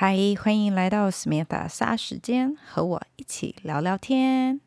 [0.00, 4.60] 嗨，欢迎来到 Smitha 沙时间，和我一起聊聊天。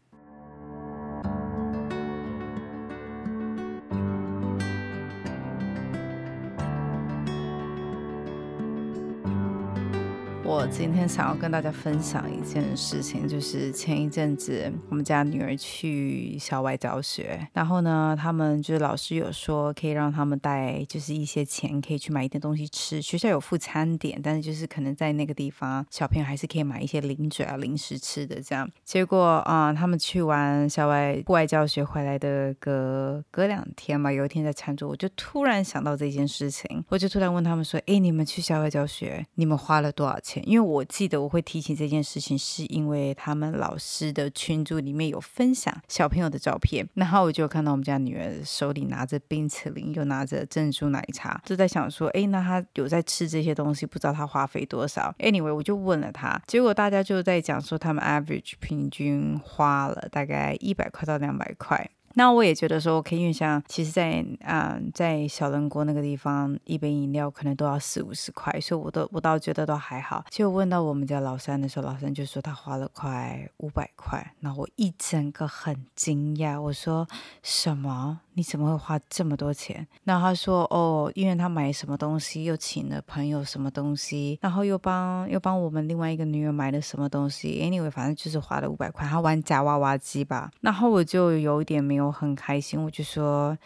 [10.71, 23.01] 今天想要跟大家分享一件事情，就是前一阵子我们家女儿去校外教学，然后呢，他们就是老师有说可以让他们带，就是一些钱可以去买一点东西吃。
[23.01, 28.67] 学校有附餐点，但是就是可能在那个地方，小朋友还是可以买一些零嘴啊、零食吃的这样。
[28.85, 55.13] 结果啊、他们去完校外户外教学回来的隔隔两天吧，有一天在餐桌，我就突然想到这件事情，我就突然问他们说：“哎，你们去校外教学，你们花了多少钱？”因为我记得我会提起这件事情，是因为他们老师的群组里面有分享小朋友的照片，然后我就看到我们家女儿手里拿着冰淇淋，又拿着珍珠奶茶，就在想说，哎，那她有在吃这些东西，不知道她花费多少。
[55.19, 61.89] Anyway，我就问了她，结果大家就在讲说，他们 average 平均花了大概一百块到两百块。
[62.15, 70.25] 那我也觉得说，OK，因为像其实在，在、呃、啊，在小人国那个地方，一杯饮料可能都要四五十块，所以我都我倒觉得都还好。
[70.29, 77.07] 就问到我们家老三的时候，老三就说他花了快五百块，那我一整个很惊讶，我说
[77.41, 78.21] 什么？
[78.33, 79.85] 你怎么会花这么多钱？
[80.03, 87.61] 然后他说哦，因为他买什么东西，又请了朋友什么东西，然后又帮又帮我们另外一个女友买了什么东西。
[87.61, 90.49] Anyway，反正就是花了五百块，他玩夹娃娃机吧。
[90.61, 93.57] 然后我就有一点没有很开心，我就说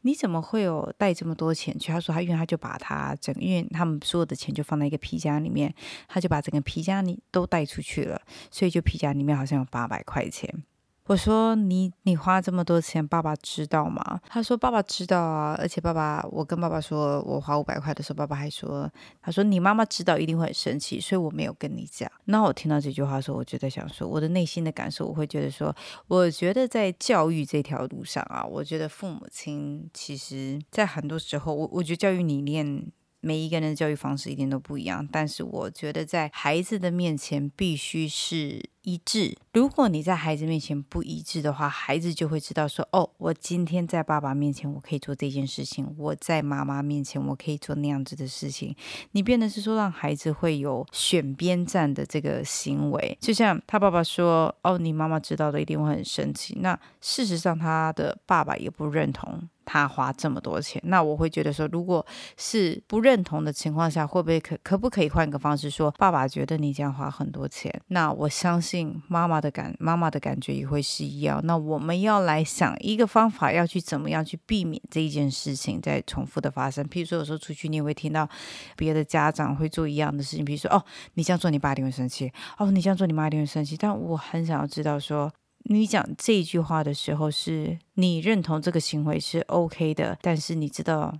[0.00, 1.92] 你怎么会有带这么多钱去？
[1.92, 5.74] 他说他因为他就把他整，因为他们所有的钱就放在一个皮夹里面，
[6.08, 10.64] 他就把整个皮夹里都带出去了，所以就皮夹里面好像有八百块钱。
[11.06, 14.18] 我说你你花这么多钱，爸爸知道吗？
[14.26, 22.10] 他说爸爸知道啊，而且爸爸，我跟爸爸说我花五百块的时候，爸爸还说，他说你妈妈知道一定会很生气，所以我没有跟你讲。
[22.24, 25.76] 那我听到这句话的时候，我就在想说，我的内心的感受，我会觉得说，
[26.08, 32.90] 我觉得在教育这条路上啊，我觉得父母亲其实在很多时候，我我觉得教育理念。
[33.24, 39.34] 每一个人的教育方式一点都不一样，但是我觉得在孩子的面前必须是一致。
[39.54, 48.76] 如果你在孩子面前不一致的话，孩子就会知道说：“哦，我今天在爸爸面前我可以做这件事情，我在妈妈面前我可以做那样子的事情。”
[49.12, 59.48] 你变得是说让孩子会有选边站的这个行为，就像他爸爸说：“哦，你妈妈知道的一定会很生气。”那事实上他的爸爸也不认同。
[59.64, 62.04] 他花这么多钱，那我会觉得说，如果
[62.36, 71.40] 是不认同的情况下，会不会可可不可以换个方式说，爸爸觉得你这样花很多钱，那我相信妈妈的感妈妈的感觉也会是一样。
[71.44, 76.84] 那我们要来想一个方法，要去怎么样去避免这一件事情再重复的发生。
[76.86, 78.28] 譬如说，有时候出去你也会听到
[78.76, 83.76] 别的家长会做一样的事情，比如说，哦，你这样做你爸一定会生气，哦，你这样做你妈一定会生气。
[83.76, 85.32] 但我很想要知道说。
[85.64, 91.18] 你讲这句话的时候，是你认同这个行为是 OK 的，但是你知道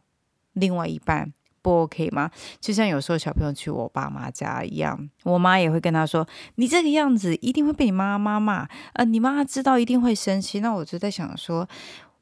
[0.52, 1.32] 另外一半
[1.62, 2.30] 不 OK 吗？
[2.60, 11.66] 就像有时候小朋友去我爸妈家一样，我妈也会跟他说：“你这个样子一定会被你妈妈骂，呃，你妈妈知道一定会生气。”那我就在想说，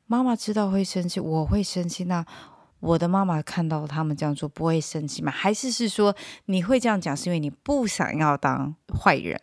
[0.06, 2.24] 妈妈知道会生气，我会生气，那
[2.78, 5.32] 我的妈妈看到他们这样做不会生气吗？
[5.32, 9.40] 还是是说你会这样讲是因为你不想要当坏人，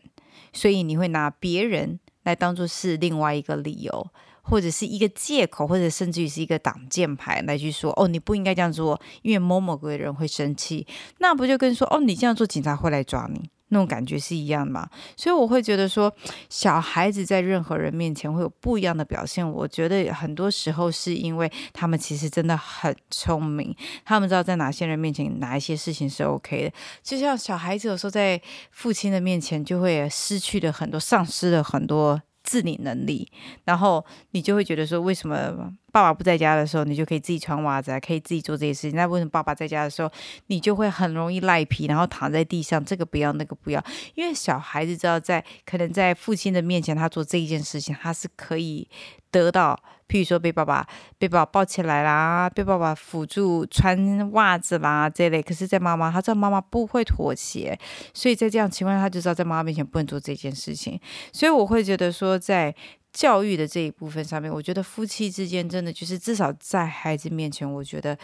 [0.53, 4.07] 所以你会拿别人来当做是另外一个理由，
[4.41, 10.85] 或者是一个借口，或者甚至于是一个挡箭牌来去说，哦，你不应该这样做，因为某某个人会生气，
[11.17, 14.87] 那不就跟说，哦，你这样做，警察会来抓你，那种感觉是一样的嘛？
[15.15, 16.13] 所以我会觉得说，
[16.49, 19.49] 小孩子在任何人面前会有不一样的表现。
[19.49, 26.73] 我觉得很多时候是因为他们其实真的很聪明，他们知道在哪些人面前哪一些事情是 OK 的。
[27.01, 28.41] 就像小孩子有时候在
[28.71, 32.21] 父亲的面前就会失去了很多，丧失了很多。
[32.41, 33.29] 自理能力，
[33.65, 38.95] 然后你就会觉得说，为什么爸爸不在家的时候，你就可以自己穿袜子，可以自己做这些事情？
[38.95, 40.11] 那为什么爸爸在家的时候，
[40.47, 43.83] 你就会很容易赖皮，然后躺在地上，这个不要，那个不要？
[44.15, 48.87] 因为小孩子知道在，在可能在父亲的面前，他做这一件事情，他是可以
[49.31, 49.79] 得到。
[50.07, 50.83] 譬如说被爸爸
[51.19, 57.77] 被爸爸抱起来啦，被爸爸辅助穿袜子啦这类，可是，在妈妈，他知道妈妈不会妥协，
[58.11, 60.99] 所以在这样情况下，他就知道在妈妈面前不能做这件事情。
[61.31, 62.73] 所以我会觉得说，在
[63.11, 68.17] 教育的这一部分上面，我觉得夫妻之间真的就是至少在孩子面前，我觉得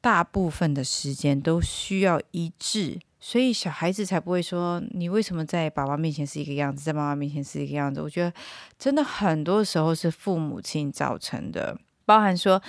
[0.00, 2.98] 大部分的时间都需要一致。
[3.20, 8.02] 所以小孩子才不会说，你为什么在爸爸面前是一个样子，在妈妈面前是一个样子？
[8.02, 8.30] 我觉得
[8.78, 12.62] 真的很多时候是父母亲造成的，包含说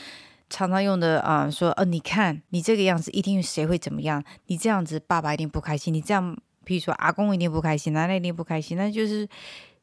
[0.50, 4.24] 常常用的啊、说呃，你看你这个样子，一定谁会怎么样？
[4.46, 5.94] 你这样子，爸爸一定不开心。
[5.94, 6.34] 你这样，
[6.66, 8.78] 譬如说阿公一定不开心，奶奶一定不开心。
[8.78, 9.28] 那就是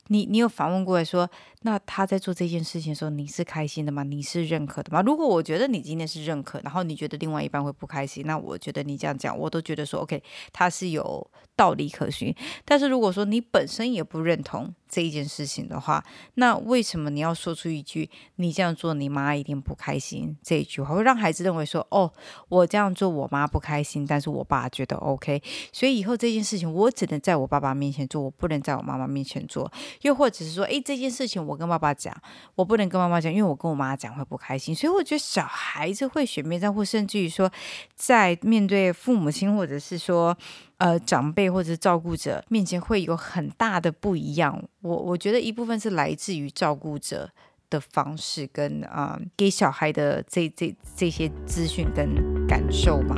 [0.08, 1.30] 你，你有反问过来说，
[1.62, 4.02] 那他在做这件事情的时候，你是开心的吗？
[4.02, 5.00] 你是认可的吗？
[5.02, 10.22] 如果我觉得你今天是认可，然后你觉得另外一半会不开心，那我觉得你这样讲，我都觉得说 OK，
[10.52, 12.34] 他是有道理可循。
[12.64, 14.74] 但是如果说你本身也不认同。
[14.92, 16.04] 这一件事情的话，
[16.34, 22.12] 那为什么你要说出一句“你这样做，你妈一定不开心”这一句话，会让孩子认为说：“哦，
[22.50, 25.42] 我这样做，我妈不开心，但是我爸觉得 OK。”
[25.72, 29.72] 所以以后这件事情，我只能在我爸爸面前做，我不能在我妈妈面前做。
[30.02, 32.14] 又或者是说：“诶，这件事情我跟爸爸讲，
[32.54, 37.50] 我不能跟妈妈讲，因为我跟我妈讲会不开心。”所以我觉得小孩子会选边站，或甚至于说，
[37.94, 40.36] 在面对父母亲，或者是说。
[40.82, 44.60] 呃，长辈或者照顾者面前会有很大的不一样。
[44.80, 47.30] 我我觉得一部分是来自于照顾者
[47.70, 53.14] 的方式跟啊、呃，给小孩的这这这些资讯跟感受吧。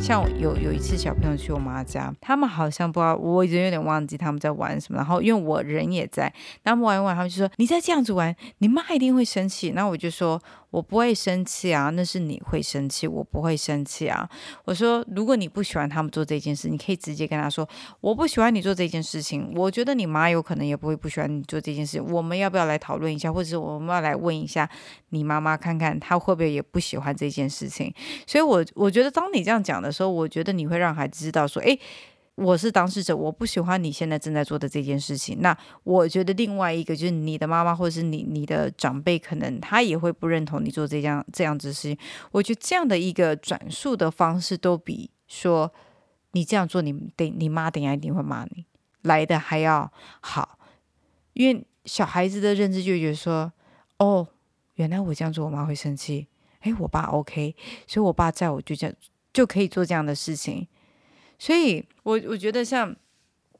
[0.00, 4.96] 像有有一次小朋友去我妈家，他们好像不知道，我已经有点忘记他们在玩什么。
[4.96, 6.32] 然后因为我人也在，
[6.62, 10.40] 然后玩一玩，他们就说：“你再这样子玩，你妈一定会生气。”那我就说。
[10.70, 14.28] 我不会生气啊，那是你会生气，我不会生气啊。
[14.64, 17.66] 我说，如果你不喜欢他们做这件事，你可以直接跟他说，
[18.00, 19.52] 我不喜欢你做这件事情。
[19.54, 22.00] 我觉得你妈有可能也不会不喜欢你做这件事。
[22.00, 24.68] 我们要不要来讨论一下，或者是我们要来问一下
[25.08, 27.94] 你妈妈，看看她会不会也不喜欢这件事情？
[28.26, 31.78] 所以我，我我觉得当你这样讲的时候，我觉得你会让孩子知道说，诶。
[32.38, 35.38] 我是当事者，我不喜欢你现在正在做的这件事情。
[35.40, 41.98] 那我觉得另外一个就是你的妈妈或者是你你的长辈，可能他也会不认同你做这样这样子的事情。
[42.30, 45.72] 我觉得这样的一个转述的方式，都比说
[46.30, 48.64] 你这样做，你等你妈等下一定会骂你
[49.02, 50.60] 来的还要好。
[51.32, 53.52] 因为小孩子的认知就觉得说，
[53.98, 54.28] 哦，
[54.74, 56.28] 原来我这样做，我妈会生气。
[56.60, 57.56] 诶，我爸 OK，
[57.88, 58.94] 所以我爸在我就这样
[59.32, 60.68] 就可以做这样的事情。
[61.38, 62.94] 所以，我我觉得像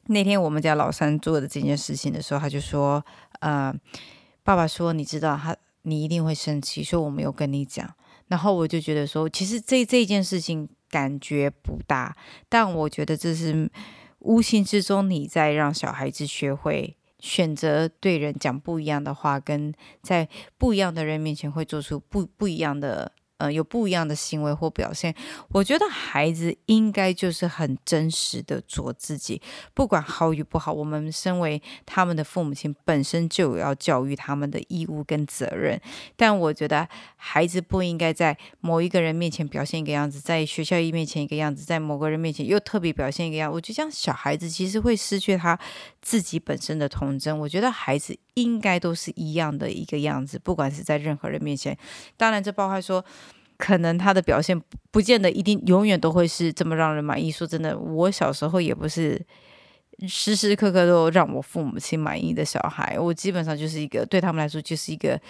[0.06, 3.04] 那天我们家老三做的这件事情的时候，他就说
[3.40, 3.72] ：“呃，
[4.42, 7.88] 爸爸说，你知道他，你一定会生气，所以我没有跟你讲。”
[8.26, 12.16] 然后我就觉得说，其实这这件事情感觉不大，
[12.48, 13.70] 但我觉得这是
[14.18, 19.72] 无形之中你在让小孩子学会选择对人讲不一样的话，跟
[20.02, 23.12] 在不一样的人面前会做出不不一样的。
[23.38, 25.14] 呃，有不一样的行为或表现，
[25.50, 29.40] 我觉得孩子应该就是很真实的做自己，
[29.74, 30.72] 不管好与不好。
[30.72, 35.80] 我们身为他们的父母亲，本身就有要教育他们的义务跟责任。
[36.16, 43.48] 但我觉得孩子不应该在某一个人面前表现一个样子，在学校一面前一个样子，在某个人面前又特别表现一个样。
[43.52, 45.56] 我觉得这样小孩子其实会失去他
[46.02, 47.38] 自己本身的童真。
[47.38, 51.78] 我觉得孩子应该都是一样的一个样子，不管是在任何人面前。
[52.16, 53.04] 当然，这包括说。
[53.58, 54.58] 可能他的表现
[54.90, 57.30] 不见得一定永远都会是这么让人满意。
[57.30, 59.20] 说真的，我小时候也不是
[60.06, 62.96] 时时刻刻都让我父母亲满意的小孩。
[62.98, 65.20] 我基本上就是一个对他们来说就是一个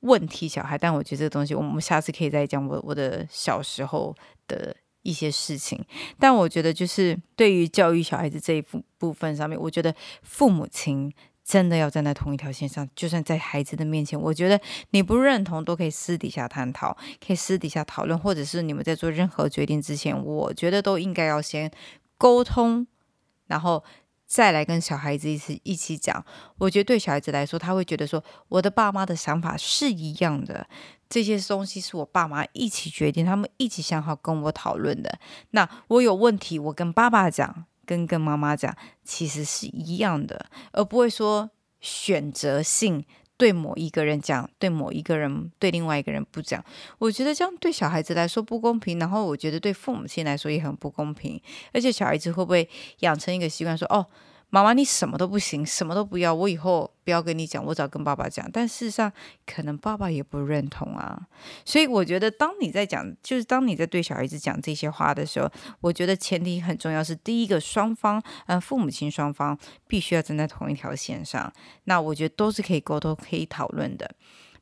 [0.00, 0.76] 问题小孩。
[0.76, 4.14] 但我觉得这个东西，我们下次可以再讲我我的小时候
[4.46, 5.82] 的一些事情。
[6.18, 11.12] 但我觉得就是对于教育小孩子这一部部分上面，我觉得父母亲。
[11.48, 14.60] 真的要站在同一条线上，就算在孩子的面前，我觉得
[14.90, 16.94] 你不认同都可以私底下探讨，
[17.26, 21.72] 可以私底下讨论，或者是你们在做任何决定之前，我觉得都应该要先
[22.18, 22.86] 沟通，
[23.46, 23.82] 然后
[24.26, 26.22] 再来跟小孩子一起一起讲。
[26.58, 30.68] 我觉得对小孩子来说，他会觉得说，我的爸妈的想法是一样的，
[31.08, 35.18] 这些东西是我爸妈一起决定，他们一起想好跟我讨论的。
[35.52, 37.64] 那我有问题，我跟爸爸讲。
[37.88, 41.48] 跟跟妈妈讲，其实是一样的，而不会说
[41.80, 43.02] 选择性
[43.38, 46.62] 对某一个人讲，对某一个人对另外一个人不讲。
[46.98, 51.40] 我觉得这样对小孩子来说不公平，然后我觉得对父母亲来说也很不公平。
[51.72, 52.68] 而且小孩子会不会
[52.98, 54.06] 养成一个习惯说，哦？
[54.50, 56.32] 妈妈，你什么都不行，什么都不要。
[56.32, 58.50] 我以后不要跟你讲，我只要跟爸爸讲。
[58.50, 59.12] 但事实上，
[59.46, 61.26] 可能爸爸也不认同啊。
[61.64, 65.50] 所以我觉得，当你在讲，就是当你在对小孩子讲这些话的时候，
[65.80, 71.52] 我觉得前提很重要是，第一个，双方，嗯，父母亲双方必须要站在同一条线上。
[71.84, 74.10] 那我觉得都是可以沟通、可以讨论的。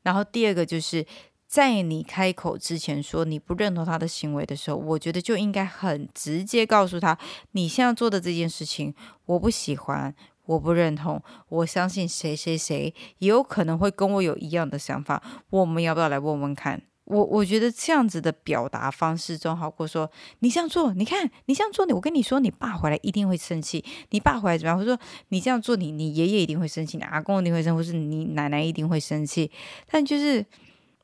[0.03, 1.05] 然后第二个就是。
[1.47, 7.17] 在你开口之前说你不认同他的行为的时候，我觉得就应该很直接告诉他，
[7.51, 8.93] 你现在做的这件事情
[9.25, 10.13] 我不喜欢，
[10.45, 11.21] 我不认同。
[11.47, 24.77] 我相信谁谁谁也有可能会跟我有一样的想法，我们要不要来问问看我我觉得这样子的表达方式中好过说你这样做，你看你这样做，你我跟你说，你爸回来一定会生气，你爸回来怎么样？
[24.77, 29.49] 或者说你这样做，你你爷爷一定会生气，你阿公一定会生，或是你奶奶一定会生气。
[29.89, 30.45] 但就是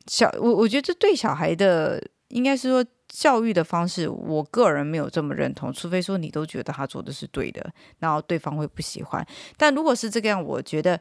[0.07, 9.25] 小我我觉得这对小孩的应该是说教育的方式，我个人没有这么认同，除非说你都觉得他做的是对的，然后对方会不喜欢。
[9.57, 10.99] 但如果是这个样，我觉得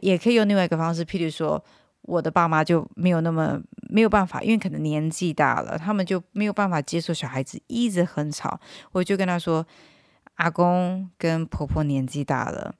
[0.00, 1.62] 也可以用另外一个方式，譬如说。
[2.04, 3.60] 我的爸妈就没有那么
[3.90, 8.58] 没有办法，因为可能年纪大了，他们就没有办法接受小孩子一直很吵。
[8.92, 9.64] 我就跟他说
[10.36, 12.74] ：“阿公跟婆婆年纪大了。”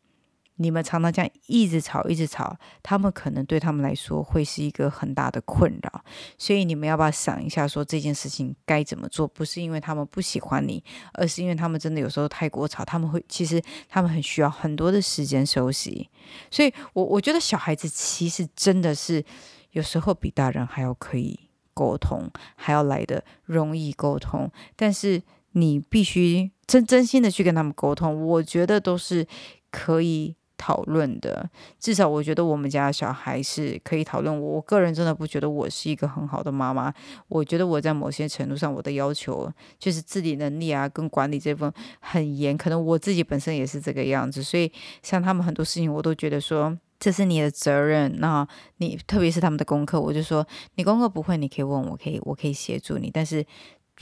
[0.63, 6.05] 你们常常这样一直吵，一直吵，他们可能对他们来说会是一个很大的困扰。
[6.37, 9.27] 所以你们要不要想一下，说这件事情该怎么做？
[9.27, 16.11] 不是因为他们不喜欢你，而是因为他们真的有时候太过吵，他们会其实他们很需要很多的时间休息。
[16.51, 19.25] 所以我我觉得小孩子其实真的是
[19.71, 21.41] 有时候比大人还要可以
[21.73, 24.53] 沟通，还要来的容易沟通。
[24.77, 29.27] 但是你必须真真心的去跟他们沟通，我觉得都是
[29.71, 30.37] 可以。
[30.61, 31.49] 讨论的，
[31.79, 34.41] 至少我觉得我们家小孩是可以讨论。
[34.41, 36.93] 我个人真的不觉得我是一个很好的妈妈。
[37.29, 42.55] 我觉得我在某些程度上，我的要求就是自理能力啊，跟管理这份很严。
[42.59, 44.71] 可能我自己本身也是这个样子，所以
[45.03, 48.15] 像他们很多事情，我都觉得说这是你的责任。
[48.19, 53.47] 那你特别是他们的功课，我就说你功课不会，你可以问我，可以我可以协助你，但是。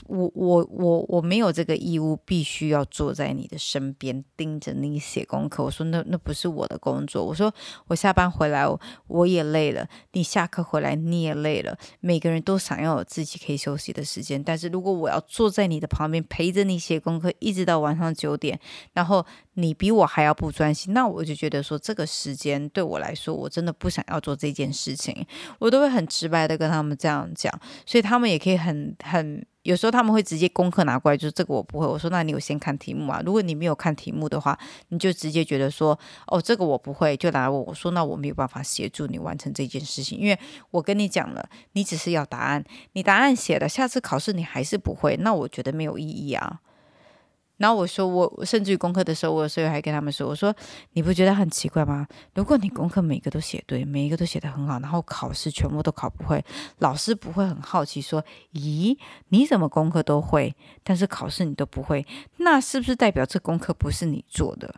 [0.05, 5.63] 我我我我没有这个义务，必须要坐在你的身边盯着你写功课。
[5.63, 7.23] 我说那那不是我的工作。
[7.23, 7.53] 我说
[7.87, 8.65] 我下班回来
[9.07, 11.77] 我，也累了，你下课回来你也累了。
[11.99, 18.59] 每个人都想要有自己可以休息的时间，但是如果我要坐在你的旁边陪着你写功课，一直到晚上九点，
[18.93, 19.25] 然后
[19.55, 25.25] 你比我还要不专心，那我就觉得说这个时间对我来说，我真的不想要做这件事情。
[25.59, 27.53] 我都会很直白的跟他们这样讲，
[27.85, 29.45] 所以他们也可以很很。
[29.69, 31.85] 有时候他们会直接功课拿过来，就是这个我不会。
[31.85, 33.21] 我说，那你有先看题目啊？
[33.23, 34.57] 如果你没有看题目的话，
[34.87, 37.61] 你就直接觉得说，哦，这个我不会，就拿我。
[37.61, 40.39] 我说，那我没有办法协助你完成这件事情，因为
[40.71, 46.61] 我跟你讲了，你只是要答案，你答案写了，下次考试你还是不会，那我觉得没有意义啊。
[47.59, 50.55] 然后我说我，甚至于功课的时候，我有时候还跟他们说，我说
[50.93, 52.07] 你不觉得很奇怪吗？
[52.33, 56.43] 如果你功课每个都写对，每一个都写得很好，然后考试全部都考不会，
[56.77, 58.23] 老师不会很好奇说，
[58.53, 58.97] 咦，
[59.27, 62.05] 你怎么功课都会，但是考试你都不会？
[62.37, 64.73] 那是不是代表这功课不是你做的？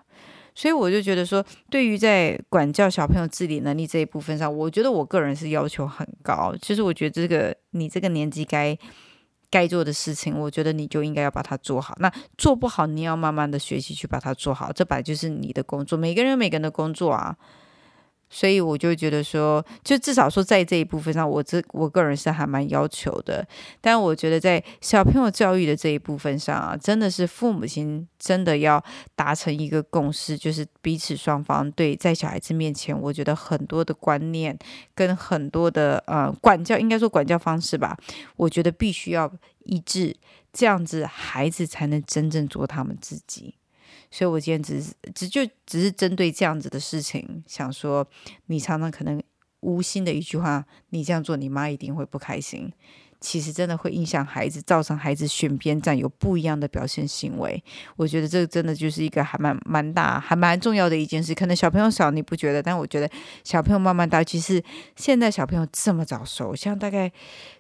[0.56, 6.56] 所以我就觉得说，对于在管教小朋友自理能力这一部分上，我觉得我个人是要求很高。
[6.60, 8.76] 其实我觉得这个你这个年纪该。
[9.52, 11.96] 该做的事情，我觉得你就应该要把它做好。
[12.00, 14.72] 那做不好，你要慢慢的学习去把它做好。
[14.72, 17.38] 这本来就是你的工作，每个人每个人的工作啊。
[18.34, 23.46] 所以我就觉得说，就至少说在这一部分上，我这我个人是还蛮要求的。
[23.82, 28.82] 但我觉得在小朋友教育的这一部分上啊，真的是父母亲真的要
[29.16, 34.58] 达成一个共识，就是彼此双方对在小孩子面前，我觉得很多的观念
[34.96, 37.98] 跟很多的呃管教，应该说管教方式吧，
[38.38, 39.30] 我觉得必须要
[39.66, 40.16] 一致，
[40.54, 43.56] 这样子孩子才能真正做他们自己。
[44.12, 48.06] 所以，我今天只是只就只是针对这样子的事情，想说，
[48.48, 49.24] 你常常可能
[49.62, 52.72] 无心的一句话，你这样做，你妈一定会不开心。
[53.22, 57.64] 其实真的会影响孩子，造成孩子选边站，有不一样的表现行为。
[57.96, 61.34] 我觉得这个真的就是一个还蛮蛮大、还蛮重要的一件事。
[61.34, 63.10] 可能小朋友小你不觉得，但我觉得
[63.44, 64.62] 小朋友慢慢大，其实
[64.98, 67.10] 现在小朋友这么早熟，像大概。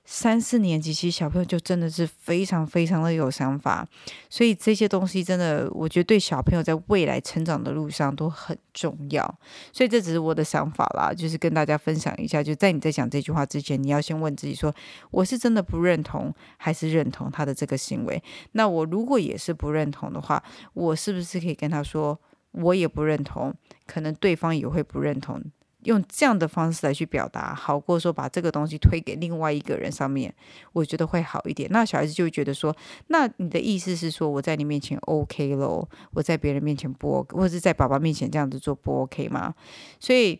[0.03, 3.87] 三四年级，其实小朋友就真的是非常非常的有想法，
[4.31, 9.39] 所以这些东西真的，我觉得对小朋友在未来成长的路上都很重要。
[9.71, 12.41] 所以这只是我的想法啦，就是跟大家分享一下。
[12.41, 14.73] 就在你在讲这句话之前，你要先问自己说：
[15.11, 18.21] 我是真的不认同，还是认同他的这个行为？
[18.53, 22.19] 那我如果也是不认同的话，我是不是可以跟他说，
[22.51, 23.53] 我也不认同？
[23.85, 25.41] 可能对方也会不认同。
[25.83, 30.33] 用这样的方式来去表达，好过说把这个东西推给另外一个人上面，
[30.73, 31.69] 我觉得会好一点。
[31.71, 32.75] 那小孩子就会觉得说，
[33.07, 39.53] 那你的意思是说我在你面前 OK 咯，我在别人面前不 OK，或者是在爸爸面前这样子做不 OK 吗？
[39.99, 40.39] 所以。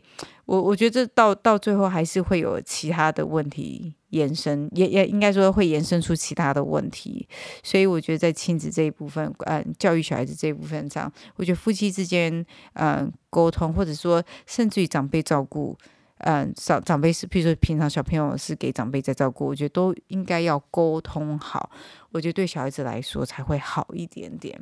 [0.52, 7.26] 我我觉得这到到最后还是会有其他的问题延伸，也也应该说会延伸出其他的问题，
[7.64, 15.78] 所以我觉得在亲子这一部分，嗯，教育小孩子这一部分上，我觉得夫妻之间，嗯，沟通，或者说甚至于长辈照顾，
[16.18, 21.72] 嗯，长长辈是，譬如说平常小朋友是给长辈在照顾，我觉得都应该要沟通好，
[22.12, 24.62] 我觉得对小孩子来说才会好一点点。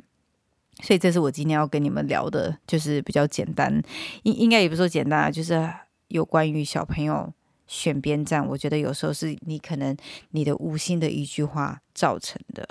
[0.82, 3.82] 所以这是我今天要跟你们聊的，就是比较简单，
[4.24, 5.68] 应应该也不说简单啊，就是
[6.08, 7.32] 有关于小朋友
[7.66, 8.46] 选边站。
[8.46, 9.96] 我觉得有时候是你可能
[10.30, 12.68] 你的无心的一句话造成的。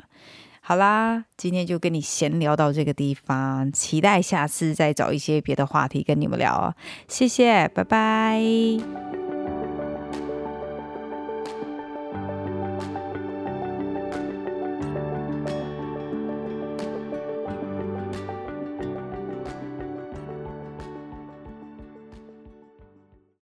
[0.61, 6.75] 好啦，今天就跟你闲聊到这个地方，期待下次再找一些别的话题跟你们聊。
[7.07, 9.18] 谢谢，拜拜。